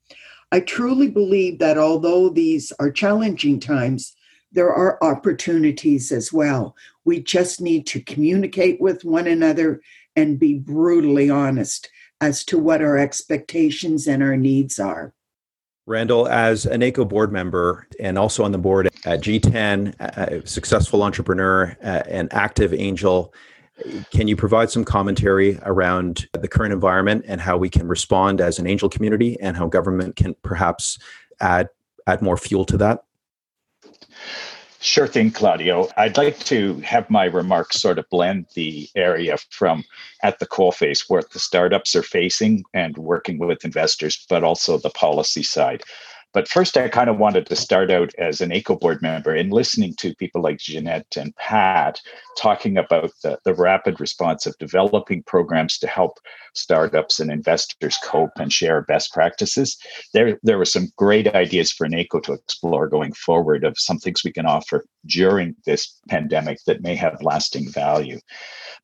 I 0.51 0.61
truly 0.61 1.11
believe 1.11 1.59
that 1.59 1.77
although 1.77 2.31
these 2.31 2.73
are 2.79 2.91
challenging 2.91 3.61
times, 3.61 4.15
there 4.51 4.73
are 4.73 4.99
opportunities 5.03 6.11
as 6.11 6.33
well. 6.33 6.75
We 7.05 7.23
just 7.23 7.61
need 7.61 7.87
to 7.89 8.01
communicate 8.01 8.81
with 8.81 9.05
one 9.05 9.27
another 9.27 9.83
and 10.17 10.39
be 10.39 10.55
brutally 10.55 11.29
honest 11.29 11.91
as 12.21 12.45
to 12.47 12.59
what 12.59 12.83
our 12.83 12.97
expectations 12.97 14.07
and 14.07 14.23
our 14.23 14.37
needs 14.37 14.79
are. 14.79 15.13
Randall, 15.87 16.29
as 16.29 16.67
a 16.67 16.77
NACO 16.77 17.05
board 17.05 17.33
member 17.33 17.87
and 18.01 18.19
also 18.19 18.45
on 18.45 18.53
the 18.53 18.59
board 18.59 18.89
at 19.05 19.21
GTAN, 19.21 19.95
a 20.01 20.47
successful 20.47 21.03
entrepreneur, 21.03 21.77
an 21.81 22.29
active 22.31 22.75
angel, 22.75 23.33
can 24.11 24.29
you 24.29 24.37
provide 24.37 24.71
some 24.71 24.85
commentary 24.85 25.59
around 25.63 26.29
the 26.33 26.49
current 26.49 26.73
environment 26.73 27.25
and 27.29 27.41
how 27.41 27.57
we 27.57 27.71
can 27.71 27.87
respond 27.87 28.41
as 28.41 28.59
an 28.59 28.67
angel 28.67 28.89
community 28.89 29.39
and 29.41 29.57
how 29.57 29.67
government 29.67 30.17
can 30.17 30.35
perhaps 30.43 30.99
add 31.41 31.69
add 32.07 32.23
more 32.23 32.37
fuel 32.37 32.65
to 32.65 32.77
that? 32.79 33.05
Sure 34.81 35.09
thing, 35.09 35.33
Claudio. 35.33 35.89
I'd 35.97 36.17
like 36.17 36.39
to 36.45 36.75
have 36.81 37.11
my 37.11 37.25
remarks 37.25 37.81
sort 37.81 37.99
of 37.99 38.09
blend 38.11 38.47
the 38.55 38.89
area 38.95 39.37
from 39.51 39.85
at 40.23 40.39
the 40.39 40.47
coalface 40.47 41.05
where 41.09 41.23
the 41.33 41.41
startups 41.41 41.97
are 41.97 42.03
facing 42.03 42.63
and 42.75 42.97
working 42.97 43.39
with 43.39 43.65
investors, 43.65 44.25
but 44.29 44.45
also 44.45 44.79
the 44.79 44.91
policy 44.91 45.43
side. 45.43 45.83
But 46.35 46.47
first, 46.47 46.77
I 46.77 46.89
kind 46.89 47.09
of 47.09 47.19
wanted 47.19 47.47
to 47.47 47.57
start 47.57 47.91
out 47.91 48.13
as 48.19 48.41
a 48.41 48.47
NACO 48.47 48.77
board 48.77 49.01
member 49.01 49.35
and 49.35 49.51
listening 49.51 49.95
to 49.97 50.15
people 50.17 50.43
like 50.43 50.59
Jeanette 50.59 51.17
and 51.17 51.35
Pat 51.37 52.01
talking 52.37 52.77
about 52.77 53.11
the, 53.23 53.39
the 53.45 53.55
rapid 53.55 53.99
response 53.99 54.45
of 54.45 54.57
developing 54.59 55.23
programs 55.23 55.79
to 55.79 55.87
help 55.87 56.19
startups 56.55 57.19
and 57.19 57.31
investors 57.31 57.99
cope 58.05 58.33
and 58.37 58.53
share 58.53 58.83
best 58.83 59.13
practices. 59.13 59.79
There, 60.13 60.39
there 60.43 60.59
were 60.59 60.67
some 60.67 60.93
great 60.97 61.35
ideas 61.35 61.73
for 61.73 61.89
NACO 61.89 62.21
to 62.21 62.35
explore 62.35 62.89
going 62.89 63.15
forward 63.15 63.65
of 63.65 63.79
some 63.79 63.99
things 63.99 64.23
we 64.23 64.33
can 64.33 64.47
offer 64.47 64.85
during 65.07 65.57
this 65.65 65.99
pandemic 66.09 66.59
that 66.67 66.83
may 66.83 66.95
have 66.95 67.23
lasting 67.23 67.71
value. 67.71 68.21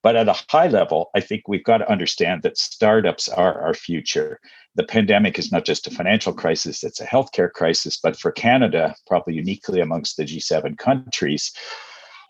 But 0.03 0.17
at 0.17 0.29
a 0.29 0.45
high 0.49 0.69
level, 0.69 1.11
I 1.15 1.21
think 1.21 1.43
we've 1.47 1.65
got 1.65 1.79
to 1.79 1.91
understand 1.91 2.43
that 2.43 2.59
startups 2.59 3.29
are 3.29 3.61
our 3.61 3.75
future 3.75 4.41
the 4.75 4.85
pandemic 4.85 5.39
is 5.39 5.53
not 5.53 5.65
just 5.65 5.87
a 5.87 5.91
financial 5.91 6.33
crisis, 6.33 6.83
it's 6.83 7.01
a 7.01 7.07
healthcare 7.07 7.51
crisis. 7.51 7.99
But 8.03 8.17
for 8.17 8.33
Canada, 8.33 8.95
probably 9.07 9.35
uniquely 9.35 9.81
amongst 9.81 10.17
the 10.17 10.25
G7 10.25 10.79
countries, 10.79 11.53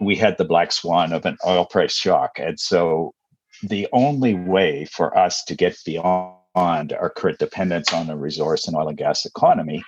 we 0.01 0.17
had 0.17 0.37
the 0.37 0.45
black 0.45 0.73
swan 0.73 1.13
of 1.13 1.25
an 1.25 1.39
oil 1.47 1.65
price 1.65 1.95
shock. 1.95 2.39
And 2.39 2.59
so 2.59 3.15
the 3.63 3.89
only 3.93 4.35
way 4.35 4.85
for 4.85 5.17
us 5.17 5.45
to 5.45 5.55
get 5.55 5.79
beyond 5.87 6.37
our 6.57 7.11
current 7.11 7.39
dependence 7.39 7.93
on 7.93 8.09
a 8.11 8.17
resource 8.17 8.67
and 8.67 8.77
oil 8.77 8.89
and 8.89 8.97
gas 8.97 9.25
economy 9.25 9.83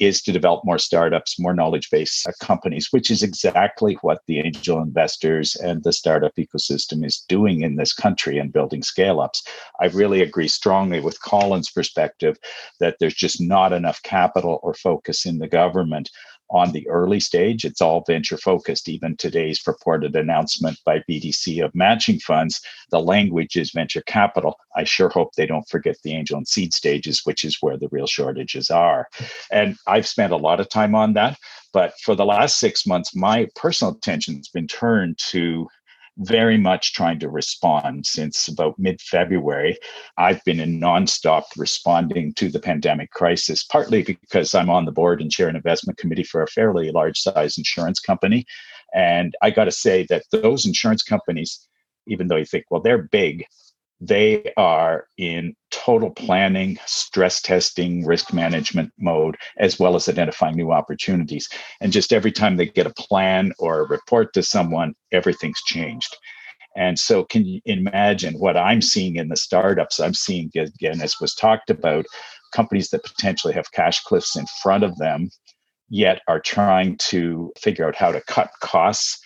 is 0.00 0.22
to 0.22 0.32
develop 0.32 0.64
more 0.64 0.78
startups, 0.78 1.38
more 1.38 1.54
knowledge 1.54 1.90
based 1.90 2.26
uh, 2.26 2.32
companies, 2.40 2.88
which 2.90 3.10
is 3.10 3.22
exactly 3.22 3.94
what 4.02 4.22
the 4.26 4.38
angel 4.40 4.80
investors 4.80 5.56
and 5.56 5.82
the 5.82 5.92
startup 5.92 6.34
ecosystem 6.36 7.04
is 7.04 7.24
doing 7.28 7.62
in 7.62 7.76
this 7.76 7.92
country 7.92 8.38
and 8.38 8.52
building 8.52 8.82
scale 8.82 9.20
ups. 9.20 9.42
I 9.80 9.86
really 9.86 10.22
agree 10.22 10.48
strongly 10.48 11.00
with 11.00 11.22
Colin's 11.22 11.70
perspective 11.70 12.36
that 12.80 12.96
there's 13.00 13.14
just 13.14 13.40
not 13.40 13.72
enough 13.72 14.02
capital 14.02 14.60
or 14.62 14.74
focus 14.74 15.26
in 15.26 15.38
the 15.38 15.48
government 15.48 16.10
on 16.50 16.72
the 16.72 16.88
early 16.88 17.20
stage. 17.20 17.64
It's 17.64 17.80
all 17.80 18.04
venture 18.06 18.36
focused. 18.36 18.88
Even 18.88 19.16
today's 19.16 19.60
purported 19.60 20.16
announcement 20.16 20.78
by 20.84 21.02
BDC 21.08 21.64
of 21.64 21.74
matching 21.74 22.18
funds, 22.18 22.60
the 22.90 23.00
language 23.00 23.56
is 23.56 23.70
venture 23.70 24.02
capital. 24.02 24.56
I 24.76 24.84
sure 24.84 25.08
hope 25.08 25.34
they 25.34 25.46
don't 25.46 25.68
forget 25.68 25.96
the 26.02 26.14
angel 26.14 26.38
and 26.38 26.48
seed 26.48 26.72
stages, 26.72 27.22
which 27.24 27.44
is 27.44 27.58
where 27.60 27.76
the 27.76 27.88
real 27.90 28.06
shortages 28.06 28.70
are. 28.70 29.08
And 29.50 29.76
I've 29.86 30.06
spent 30.06 30.32
a 30.32 30.36
lot 30.36 30.60
of 30.60 30.68
time 30.68 30.94
on 30.94 31.14
that. 31.14 31.38
But 31.72 31.92
for 32.02 32.14
the 32.14 32.24
last 32.24 32.58
six 32.58 32.86
months, 32.86 33.14
my 33.14 33.46
personal 33.54 33.94
attention 33.94 34.36
has 34.36 34.48
been 34.48 34.66
turned 34.66 35.18
to 35.30 35.68
very 36.18 36.58
much 36.58 36.92
trying 36.92 37.18
to 37.20 37.28
respond 37.28 38.04
since 38.04 38.48
about 38.48 38.78
mid 38.78 39.00
February. 39.00 39.78
I've 40.16 40.42
been 40.44 40.60
in 40.60 40.80
nonstop 40.80 41.44
responding 41.56 42.34
to 42.34 42.50
the 42.50 42.58
pandemic 42.58 43.10
crisis, 43.12 43.62
partly 43.64 44.02
because 44.02 44.54
I'm 44.54 44.70
on 44.70 44.84
the 44.84 44.92
board 44.92 45.20
and 45.20 45.30
chair 45.30 45.48
an 45.48 45.56
investment 45.56 45.98
committee 45.98 46.24
for 46.24 46.42
a 46.42 46.48
fairly 46.48 46.90
large 46.90 47.18
size 47.18 47.56
insurance 47.56 48.00
company. 48.00 48.44
And 48.94 49.34
I 49.42 49.50
got 49.50 49.64
to 49.64 49.72
say 49.72 50.06
that 50.08 50.24
those 50.32 50.66
insurance 50.66 51.02
companies, 51.02 51.66
even 52.06 52.28
though 52.28 52.36
you 52.36 52.44
think, 52.44 52.64
well, 52.70 52.80
they're 52.80 53.02
big, 53.02 53.44
they 54.00 54.52
are 54.56 55.06
in 55.16 55.54
total 55.70 56.10
planning, 56.10 56.78
stress 56.86 57.40
testing, 57.42 58.04
risk 58.06 58.32
management 58.32 58.92
mode, 58.98 59.36
as 59.58 59.78
well 59.78 59.96
as 59.96 60.08
identifying 60.08 60.56
new 60.56 60.70
opportunities. 60.70 61.48
And 61.80 61.92
just 61.92 62.12
every 62.12 62.32
time 62.32 62.56
they 62.56 62.66
get 62.66 62.86
a 62.86 62.94
plan 62.94 63.52
or 63.58 63.80
a 63.80 63.88
report 63.88 64.32
to 64.34 64.42
someone, 64.42 64.94
everything's 65.12 65.62
changed. 65.62 66.16
And 66.76 66.96
so, 66.98 67.24
can 67.24 67.44
you 67.44 67.60
imagine 67.64 68.34
what 68.34 68.56
I'm 68.56 68.82
seeing 68.82 69.16
in 69.16 69.28
the 69.28 69.36
startups? 69.36 69.98
I'm 69.98 70.14
seeing, 70.14 70.50
again, 70.54 71.00
as 71.00 71.16
was 71.20 71.34
talked 71.34 71.70
about, 71.70 72.06
companies 72.52 72.90
that 72.90 73.04
potentially 73.04 73.52
have 73.54 73.72
cash 73.72 74.00
cliffs 74.02 74.36
in 74.36 74.46
front 74.62 74.84
of 74.84 74.96
them, 74.98 75.28
yet 75.88 76.20
are 76.28 76.40
trying 76.40 76.96
to 76.98 77.52
figure 77.58 77.86
out 77.86 77.96
how 77.96 78.12
to 78.12 78.20
cut 78.28 78.50
costs 78.60 79.18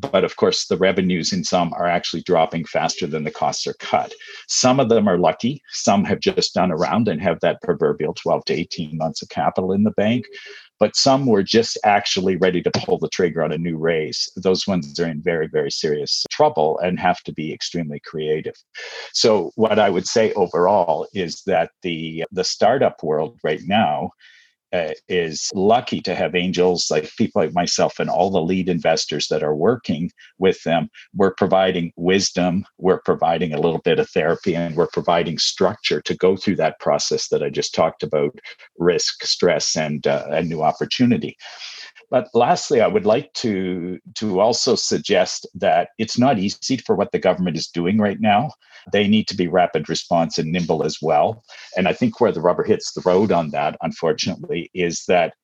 but 0.00 0.24
of 0.24 0.36
course, 0.36 0.66
the 0.66 0.76
revenues 0.76 1.32
in 1.32 1.44
some 1.44 1.72
are 1.74 1.86
actually 1.86 2.22
dropping 2.22 2.64
faster 2.64 3.06
than 3.06 3.24
the 3.24 3.30
costs 3.30 3.66
are 3.66 3.74
cut. 3.74 4.12
Some 4.46 4.80
of 4.80 4.88
them 4.88 5.08
are 5.08 5.18
lucky. 5.18 5.62
Some 5.72 6.04
have 6.04 6.20
just 6.20 6.54
done 6.54 6.70
around 6.70 7.08
and 7.08 7.20
have 7.20 7.40
that 7.40 7.62
proverbial 7.62 8.14
12 8.14 8.44
to 8.46 8.54
18 8.54 8.96
months 8.96 9.22
of 9.22 9.28
capital 9.28 9.72
in 9.72 9.84
the 9.84 9.90
bank. 9.92 10.26
But 10.80 10.94
some 10.94 11.26
were 11.26 11.42
just 11.42 11.76
actually 11.84 12.36
ready 12.36 12.62
to 12.62 12.70
pull 12.70 12.98
the 12.98 13.08
trigger 13.08 13.42
on 13.42 13.50
a 13.50 13.58
new 13.58 13.76
raise. 13.76 14.30
Those 14.36 14.66
ones 14.66 14.98
are 15.00 15.08
in 15.08 15.20
very, 15.20 15.48
very 15.48 15.72
serious 15.72 16.24
trouble 16.30 16.78
and 16.78 17.00
have 17.00 17.20
to 17.24 17.32
be 17.32 17.52
extremely 17.52 18.00
creative. 18.00 18.54
So, 19.12 19.50
what 19.56 19.80
I 19.80 19.90
would 19.90 20.06
say 20.06 20.32
overall 20.34 21.08
is 21.14 21.42
that 21.46 21.72
the, 21.82 22.24
the 22.30 22.44
startup 22.44 23.02
world 23.02 23.38
right 23.42 23.60
now 23.64 24.12
uh, 24.72 24.90
is 25.08 25.50
lucky 25.54 26.00
to 26.02 26.14
have 26.14 26.34
angels 26.34 26.88
like 26.90 27.10
people 27.16 27.42
like 27.42 27.54
myself 27.54 27.98
and 27.98 28.10
all 28.10 28.30
the 28.30 28.42
lead 28.42 28.68
investors 28.68 29.28
that 29.28 29.42
are 29.42 29.54
working 29.54 30.10
with 30.38 30.62
them. 30.64 30.90
We're 31.14 31.34
providing 31.34 31.92
wisdom, 31.96 32.64
we're 32.78 33.00
providing 33.00 33.52
a 33.52 33.60
little 33.60 33.80
bit 33.80 33.98
of 33.98 34.08
therapy, 34.10 34.54
and 34.54 34.76
we're 34.76 34.88
providing 34.88 35.38
structure 35.38 36.00
to 36.02 36.16
go 36.16 36.36
through 36.36 36.56
that 36.56 36.78
process 36.80 37.28
that 37.28 37.42
I 37.42 37.50
just 37.50 37.74
talked 37.74 38.02
about 38.02 38.38
risk, 38.78 39.24
stress, 39.24 39.76
and, 39.76 40.06
uh, 40.06 40.26
and 40.30 40.48
new 40.48 40.62
opportunity. 40.62 41.36
But 42.10 42.28
lastly, 42.34 42.80
I 42.80 42.86
would 42.86 43.04
like 43.04 43.32
to, 43.34 43.98
to 44.14 44.40
also 44.40 44.74
suggest 44.74 45.46
that 45.54 45.90
it's 45.98 46.18
not 46.18 46.38
easy 46.38 46.78
for 46.78 46.94
what 46.96 47.12
the 47.12 47.18
government 47.18 47.56
is 47.56 47.66
doing 47.66 47.98
right 47.98 48.20
now. 48.20 48.50
They 48.92 49.06
need 49.06 49.28
to 49.28 49.36
be 49.36 49.48
rapid 49.48 49.88
response 49.88 50.38
and 50.38 50.50
nimble 50.50 50.84
as 50.84 50.98
well. 51.02 51.44
And 51.76 51.86
I 51.86 51.92
think 51.92 52.20
where 52.20 52.32
the 52.32 52.40
rubber 52.40 52.64
hits 52.64 52.92
the 52.92 53.02
road 53.04 53.30
on 53.30 53.50
that, 53.50 53.76
unfortunately, 53.82 54.70
is 54.72 55.04
that 55.08 55.34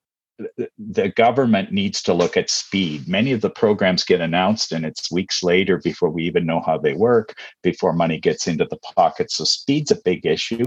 the 0.78 1.10
government 1.10 1.70
needs 1.70 2.02
to 2.02 2.14
look 2.14 2.36
at 2.36 2.50
speed. 2.50 3.06
Many 3.06 3.32
of 3.32 3.40
the 3.40 3.50
programs 3.50 4.02
get 4.02 4.20
announced 4.20 4.72
and 4.72 4.84
it's 4.84 5.12
weeks 5.12 5.42
later 5.42 5.78
before 5.78 6.10
we 6.10 6.24
even 6.24 6.44
know 6.44 6.60
how 6.60 6.76
they 6.76 6.94
work, 6.94 7.34
before 7.62 7.92
money 7.92 8.18
gets 8.18 8.48
into 8.48 8.64
the 8.64 8.78
pockets. 8.96 9.36
So 9.36 9.44
speed's 9.44 9.92
a 9.92 10.00
big 10.04 10.26
issue. 10.26 10.64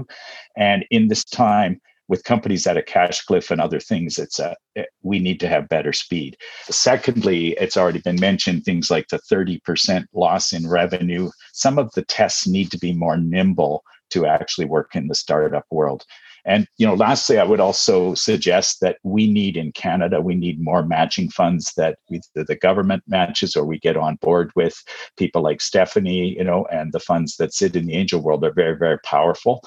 And 0.56 0.86
in 0.90 1.08
this 1.08 1.24
time, 1.24 1.80
with 2.08 2.24
companies 2.24 2.66
at 2.66 2.76
a 2.76 2.82
cash 2.82 3.22
cliff 3.22 3.50
and 3.50 3.60
other 3.60 3.80
things, 3.80 4.18
it's 4.18 4.38
a, 4.38 4.56
eh, 4.76 4.84
we 5.02 5.18
need 5.18 5.38
to 5.40 5.48
have 5.48 5.68
better 5.68 5.92
speed. 5.92 6.36
Secondly, 6.70 7.50
it's 7.60 7.76
already 7.76 8.00
been 8.00 8.18
mentioned 8.18 8.64
things 8.64 8.90
like 8.90 9.08
the 9.08 9.20
30% 9.30 10.04
loss 10.14 10.52
in 10.52 10.68
revenue. 10.68 11.30
Some 11.52 11.78
of 11.78 11.92
the 11.92 12.04
tests 12.04 12.46
need 12.46 12.70
to 12.70 12.78
be 12.78 12.92
more 12.92 13.16
nimble 13.16 13.82
to 14.10 14.26
actually 14.26 14.64
work 14.64 14.96
in 14.96 15.08
the 15.08 15.14
startup 15.14 15.64
world. 15.70 16.04
And 16.44 16.66
you 16.76 16.86
know, 16.86 16.94
lastly, 16.94 17.38
I 17.38 17.44
would 17.44 17.60
also 17.60 18.14
suggest 18.14 18.80
that 18.80 18.98
we 19.02 19.30
need 19.30 19.56
in 19.56 19.72
Canada, 19.72 20.20
we 20.20 20.34
need 20.34 20.60
more 20.60 20.82
matching 20.84 21.30
funds 21.30 21.72
that 21.76 21.98
either 22.10 22.44
the 22.44 22.56
government 22.56 23.02
matches 23.06 23.56
or 23.56 23.64
we 23.64 23.78
get 23.78 23.96
on 23.96 24.16
board 24.16 24.50
with 24.54 24.82
people 25.16 25.42
like 25.42 25.60
Stephanie, 25.60 26.36
you 26.36 26.44
know, 26.44 26.66
and 26.70 26.92
the 26.92 27.00
funds 27.00 27.36
that 27.36 27.54
sit 27.54 27.76
in 27.76 27.86
the 27.86 27.94
angel 27.94 28.20
world 28.20 28.44
are 28.44 28.52
very, 28.52 28.76
very 28.76 28.98
powerful. 29.00 29.62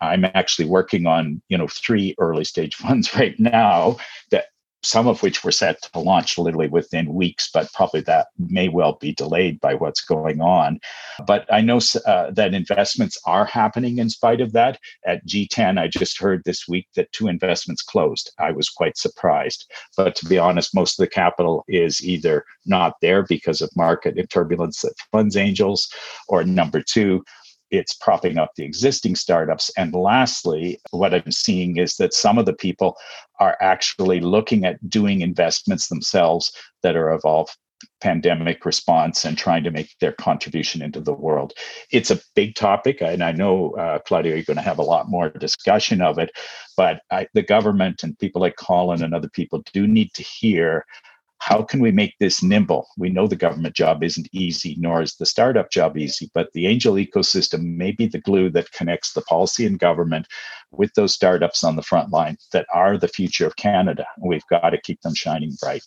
I'm 0.00 0.24
actually 0.24 0.68
working 0.68 1.06
on, 1.06 1.42
you 1.48 1.56
know, 1.56 1.68
three 1.68 2.14
early 2.18 2.44
stage 2.44 2.74
funds 2.76 3.14
right 3.14 3.38
now 3.38 3.96
that 4.30 4.46
some 4.82 5.08
of 5.08 5.22
which 5.22 5.42
were 5.42 5.52
set 5.52 5.82
to 5.82 5.98
launch 5.98 6.38
literally 6.38 6.68
within 6.68 7.12
weeks, 7.12 7.50
but 7.52 7.72
probably 7.72 8.00
that 8.02 8.28
may 8.38 8.68
well 8.68 8.92
be 9.00 9.12
delayed 9.12 9.60
by 9.60 9.74
what's 9.74 10.00
going 10.00 10.40
on. 10.40 10.78
But 11.26 11.44
I 11.52 11.60
know 11.60 11.80
uh, 12.06 12.30
that 12.30 12.54
investments 12.54 13.18
are 13.26 13.44
happening 13.44 13.98
in 13.98 14.10
spite 14.10 14.40
of 14.40 14.52
that. 14.52 14.78
At 15.04 15.26
GTAN, 15.26 15.78
I 15.78 15.88
just 15.88 16.20
heard 16.20 16.42
this 16.44 16.68
week 16.68 16.88
that 16.94 17.10
two 17.12 17.28
investments 17.28 17.82
closed. 17.82 18.32
I 18.38 18.52
was 18.52 18.68
quite 18.68 18.96
surprised. 18.96 19.70
But 19.96 20.14
to 20.16 20.26
be 20.26 20.38
honest, 20.38 20.74
most 20.74 20.98
of 20.98 21.04
the 21.04 21.10
capital 21.10 21.64
is 21.68 22.04
either 22.04 22.44
not 22.64 22.94
there 23.00 23.22
because 23.22 23.60
of 23.60 23.74
market 23.76 24.14
turbulence 24.30 24.82
that 24.82 24.94
funds 25.10 25.36
angels, 25.36 25.88
or 26.28 26.44
number 26.44 26.82
two, 26.82 27.24
it's 27.70 27.94
propping 27.94 28.38
up 28.38 28.50
the 28.56 28.64
existing 28.64 29.16
startups. 29.16 29.70
And 29.76 29.94
lastly, 29.94 30.78
what 30.90 31.14
I'm 31.14 31.32
seeing 31.32 31.76
is 31.76 31.96
that 31.96 32.14
some 32.14 32.38
of 32.38 32.46
the 32.46 32.54
people 32.54 32.96
are 33.40 33.56
actually 33.60 34.20
looking 34.20 34.64
at 34.64 34.88
doing 34.88 35.20
investments 35.20 35.88
themselves 35.88 36.52
that 36.82 36.96
are 36.96 37.10
of 37.10 37.48
pandemic 38.00 38.64
response 38.64 39.24
and 39.24 39.36
trying 39.36 39.64
to 39.64 39.70
make 39.70 39.94
their 40.00 40.12
contribution 40.12 40.82
into 40.82 41.00
the 41.00 41.12
world. 41.12 41.52
It's 41.92 42.10
a 42.10 42.20
big 42.34 42.54
topic, 42.54 43.00
and 43.00 43.22
I 43.22 43.32
know, 43.32 43.72
uh, 43.72 43.98
Claudio, 44.00 44.34
you're 44.34 44.44
going 44.44 44.56
to 44.56 44.62
have 44.62 44.78
a 44.78 44.82
lot 44.82 45.10
more 45.10 45.30
discussion 45.30 46.00
of 46.00 46.18
it, 46.18 46.30
but 46.76 47.00
I, 47.10 47.26
the 47.34 47.42
government 47.42 48.02
and 48.02 48.18
people 48.18 48.40
like 48.40 48.56
Colin 48.56 49.02
and 49.02 49.14
other 49.14 49.28
people 49.28 49.62
do 49.72 49.86
need 49.86 50.12
to 50.14 50.22
hear 50.22 50.84
how 51.38 51.62
can 51.62 51.80
we 51.80 51.92
make 51.92 52.14
this 52.18 52.42
nimble? 52.42 52.86
We 52.98 53.10
know 53.10 53.26
the 53.26 53.36
government 53.36 53.74
job 53.74 54.02
isn't 54.02 54.28
easy, 54.32 54.76
nor 54.78 55.02
is 55.02 55.14
the 55.14 55.26
startup 55.26 55.70
job 55.70 55.96
easy, 55.96 56.30
but 56.34 56.48
the 56.54 56.66
angel 56.66 56.94
ecosystem 56.94 57.76
may 57.76 57.92
be 57.92 58.06
the 58.06 58.20
glue 58.20 58.50
that 58.50 58.72
connects 58.72 59.12
the 59.12 59.22
policy 59.22 59.66
and 59.66 59.78
government 59.78 60.26
with 60.72 60.92
those 60.94 61.14
startups 61.14 61.62
on 61.62 61.76
the 61.76 61.82
front 61.82 62.10
line 62.10 62.36
that 62.52 62.66
are 62.74 62.98
the 62.98 63.08
future 63.08 63.46
of 63.46 63.56
Canada. 63.56 64.06
We've 64.20 64.46
got 64.50 64.70
to 64.70 64.80
keep 64.80 65.00
them 65.02 65.14
shining 65.14 65.56
bright. 65.60 65.82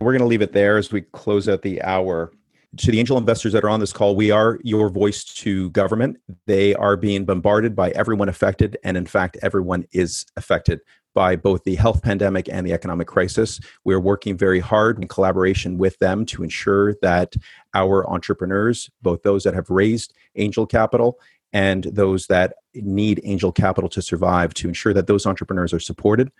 We're 0.00 0.12
going 0.12 0.20
to 0.20 0.26
leave 0.26 0.42
it 0.42 0.52
there 0.52 0.76
as 0.76 0.92
we 0.92 1.00
close 1.00 1.48
out 1.48 1.62
the 1.62 1.82
hour. 1.82 2.32
To 2.78 2.90
the 2.90 2.98
angel 2.98 3.18
investors 3.18 3.52
that 3.52 3.62
are 3.62 3.68
on 3.68 3.80
this 3.80 3.92
call, 3.92 4.16
we 4.16 4.30
are 4.30 4.58
your 4.62 4.88
voice 4.88 5.22
to 5.24 5.70
government. 5.70 6.16
They 6.46 6.74
are 6.74 6.96
being 6.96 7.24
bombarded 7.24 7.76
by 7.76 7.90
everyone 7.90 8.28
affected, 8.28 8.76
and 8.82 8.96
in 8.96 9.06
fact, 9.06 9.36
everyone 9.42 9.84
is 9.92 10.26
affected 10.36 10.80
by 11.14 11.36
both 11.36 11.62
the 11.64 11.76
health 11.76 12.02
pandemic 12.02 12.48
and 12.48 12.66
the 12.66 12.72
economic 12.72 13.06
crisis. 13.06 13.60
We're 13.84 14.00
working 14.00 14.36
very 14.36 14.60
hard 14.60 14.98
in 14.98 15.08
collaboration 15.08 15.78
with 15.78 15.98
them 15.98 16.26
to 16.26 16.42
ensure 16.42 16.94
that 17.02 17.36
our 17.74 18.08
entrepreneurs, 18.10 18.90
both 19.02 19.22
those 19.22 19.44
that 19.44 19.54
have 19.54 19.70
raised 19.70 20.12
angel 20.34 20.66
capital 20.66 21.20
and 21.52 21.84
those 21.84 22.26
that 22.26 22.54
need 22.74 23.20
angel 23.22 23.52
capital 23.52 23.88
to 23.90 24.02
survive, 24.02 24.52
to 24.54 24.68
ensure 24.68 24.92
that 24.92 25.06
those 25.06 25.26
entrepreneurs 25.26 25.72
are 25.72 25.80
supported. 25.80 26.32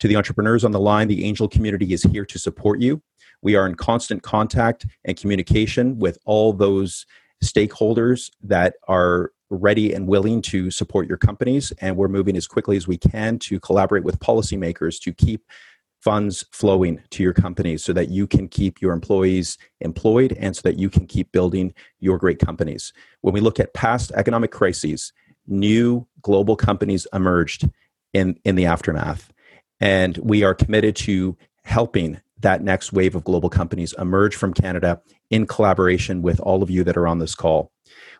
To 0.00 0.08
the 0.08 0.16
entrepreneurs 0.16 0.64
on 0.64 0.72
the 0.72 0.80
line, 0.80 1.08
the 1.08 1.24
angel 1.24 1.48
community 1.48 1.92
is 1.92 2.02
here 2.04 2.24
to 2.24 2.38
support 2.38 2.80
you. 2.80 3.02
We 3.42 3.56
are 3.56 3.66
in 3.66 3.74
constant 3.74 4.22
contact 4.22 4.86
and 5.04 5.16
communication 5.16 5.98
with 5.98 6.18
all 6.24 6.52
those 6.52 7.06
stakeholders 7.42 8.30
that 8.42 8.74
are 8.86 9.32
ready 9.50 9.92
and 9.92 10.06
willing 10.06 10.42
to 10.42 10.70
support 10.70 11.08
your 11.08 11.16
companies. 11.16 11.72
And 11.80 11.96
we're 11.96 12.08
moving 12.08 12.36
as 12.36 12.46
quickly 12.46 12.76
as 12.76 12.86
we 12.86 12.98
can 12.98 13.38
to 13.40 13.58
collaborate 13.60 14.04
with 14.04 14.18
policymakers 14.18 15.00
to 15.02 15.12
keep 15.12 15.44
funds 16.00 16.44
flowing 16.52 17.00
to 17.10 17.22
your 17.22 17.32
companies 17.32 17.84
so 17.84 17.92
that 17.92 18.08
you 18.08 18.26
can 18.26 18.46
keep 18.48 18.80
your 18.80 18.92
employees 18.92 19.58
employed 19.80 20.32
and 20.38 20.54
so 20.54 20.62
that 20.62 20.78
you 20.78 20.88
can 20.88 21.06
keep 21.06 21.32
building 21.32 21.74
your 21.98 22.18
great 22.18 22.38
companies. 22.38 22.92
When 23.22 23.34
we 23.34 23.40
look 23.40 23.58
at 23.58 23.74
past 23.74 24.12
economic 24.12 24.52
crises, 24.52 25.12
new 25.46 26.06
global 26.22 26.54
companies 26.54 27.06
emerged 27.12 27.68
in, 28.12 28.38
in 28.44 28.54
the 28.54 28.66
aftermath. 28.66 29.32
And 29.80 30.16
we 30.18 30.42
are 30.42 30.54
committed 30.54 30.96
to 30.96 31.36
helping 31.62 32.20
that 32.40 32.62
next 32.62 32.92
wave 32.92 33.14
of 33.14 33.24
global 33.24 33.50
companies 33.50 33.94
emerge 33.98 34.36
from 34.36 34.54
Canada 34.54 35.00
in 35.30 35.46
collaboration 35.46 36.22
with 36.22 36.40
all 36.40 36.62
of 36.62 36.70
you 36.70 36.84
that 36.84 36.96
are 36.96 37.06
on 37.06 37.18
this 37.18 37.34
call. 37.34 37.72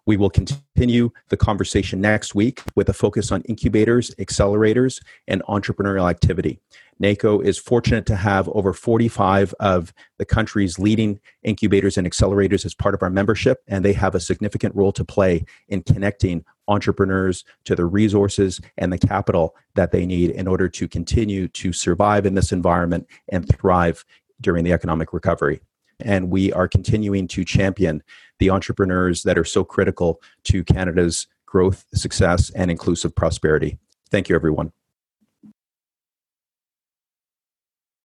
We 0.06 0.16
will 0.16 0.30
continue 0.30 1.10
the 1.28 1.36
conversation 1.36 2.00
next 2.00 2.34
week 2.34 2.62
with 2.74 2.88
a 2.88 2.92
focus 2.92 3.30
on 3.30 3.42
incubators, 3.42 4.14
accelerators, 4.16 5.02
and 5.26 5.42
entrepreneurial 5.48 6.08
activity. 6.08 6.60
NACO 7.00 7.40
is 7.40 7.58
fortunate 7.58 8.06
to 8.06 8.16
have 8.16 8.48
over 8.48 8.72
45 8.72 9.54
of 9.60 9.92
the 10.18 10.24
country's 10.24 10.78
leading 10.78 11.20
incubators 11.42 11.96
and 11.96 12.10
accelerators 12.10 12.64
as 12.64 12.74
part 12.74 12.94
of 12.94 13.02
our 13.02 13.10
membership, 13.10 13.62
and 13.68 13.84
they 13.84 13.92
have 13.92 14.14
a 14.14 14.20
significant 14.20 14.74
role 14.74 14.92
to 14.92 15.04
play 15.04 15.44
in 15.68 15.82
connecting 15.82 16.44
entrepreneurs 16.66 17.44
to 17.64 17.76
the 17.76 17.86
resources 17.86 18.60
and 18.76 18.92
the 18.92 18.98
capital 18.98 19.54
that 19.74 19.92
they 19.92 20.04
need 20.04 20.30
in 20.30 20.48
order 20.48 20.68
to 20.68 20.88
continue 20.88 21.48
to 21.48 21.72
survive 21.72 22.26
in 22.26 22.34
this 22.34 22.52
environment 22.52 23.06
and 23.28 23.48
thrive 23.48 24.04
during 24.40 24.64
the 24.64 24.72
economic 24.72 25.12
recovery 25.12 25.60
and 26.00 26.30
we 26.30 26.52
are 26.52 26.68
continuing 26.68 27.26
to 27.28 27.44
champion 27.44 28.02
the 28.38 28.50
entrepreneurs 28.50 29.22
that 29.22 29.38
are 29.38 29.44
so 29.44 29.64
critical 29.64 30.20
to 30.44 30.64
Canada's 30.64 31.26
growth, 31.46 31.84
success, 31.94 32.50
and 32.50 32.70
inclusive 32.70 33.14
prosperity. 33.14 33.78
Thank 34.10 34.28
you, 34.28 34.34
everyone. 34.34 34.72